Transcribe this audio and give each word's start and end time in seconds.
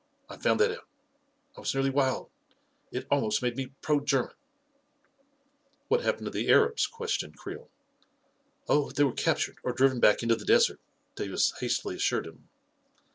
I 0.27 0.35
found 0.35 0.59
that 0.59 0.71
out. 0.71 0.87
I 1.55 1.59
was 1.59 1.75
nearly 1.75 1.91
wild 1.91 2.31
I 2.51 2.55
It 2.97 3.07
almost 3.11 3.43
made 3.43 3.55
me 3.55 3.67
pro 3.83 3.99
German!" 3.99 4.33
"What 5.89 6.01
happened 6.01 6.25
to 6.25 6.31
the 6.31 6.49
Arabs?" 6.49 6.87
questioned 6.87 7.37
Creel." 7.37 7.69
Oh, 8.67 8.89
they 8.89 9.03
were 9.03 9.13
captured 9.13 9.59
or 9.61 9.73
driven 9.73 9.99
back 9.99 10.23
into 10.23 10.35
the 10.35 10.43
desert," 10.43 10.79
Davis 11.13 11.53
hastily 11.59 11.97
assured 11.97 12.25
him. 12.25 12.49